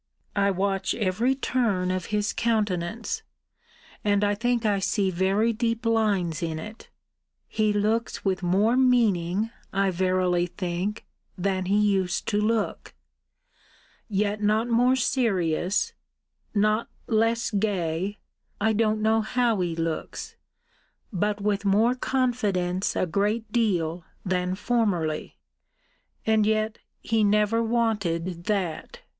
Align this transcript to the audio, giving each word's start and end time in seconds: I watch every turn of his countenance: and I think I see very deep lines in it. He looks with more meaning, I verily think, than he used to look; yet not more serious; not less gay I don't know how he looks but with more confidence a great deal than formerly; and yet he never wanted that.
I 0.35 0.49
watch 0.49 0.95
every 0.95 1.35
turn 1.35 1.91
of 1.91 2.05
his 2.05 2.33
countenance: 2.33 3.21
and 4.03 4.23
I 4.23 4.33
think 4.33 4.65
I 4.65 4.79
see 4.79 5.11
very 5.11 5.53
deep 5.53 5.85
lines 5.85 6.41
in 6.41 6.57
it. 6.57 6.89
He 7.47 7.71
looks 7.71 8.25
with 8.25 8.41
more 8.41 8.75
meaning, 8.75 9.51
I 9.71 9.91
verily 9.91 10.47
think, 10.47 11.05
than 11.37 11.65
he 11.65 11.77
used 11.79 12.27
to 12.29 12.41
look; 12.41 12.95
yet 14.07 14.41
not 14.41 14.67
more 14.67 14.95
serious; 14.95 15.93
not 16.55 16.87
less 17.05 17.51
gay 17.51 18.17
I 18.59 18.73
don't 18.73 19.03
know 19.03 19.21
how 19.21 19.59
he 19.61 19.75
looks 19.75 20.35
but 21.13 21.41
with 21.41 21.63
more 21.63 21.93
confidence 21.93 22.95
a 22.95 23.05
great 23.05 23.51
deal 23.51 24.03
than 24.25 24.55
formerly; 24.55 25.37
and 26.25 26.47
yet 26.47 26.79
he 27.01 27.23
never 27.23 27.61
wanted 27.61 28.45
that. 28.45 29.01